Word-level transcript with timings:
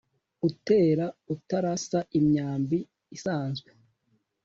utera 0.47 1.05
utarasa 1.33 1.99
imyambi 2.19 2.79
isanzwe 3.15 3.69